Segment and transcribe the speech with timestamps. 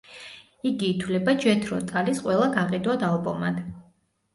[0.69, 3.67] იგი ითვლება ჯეთრო ტალის ყველა გაყიდვად ალბომად.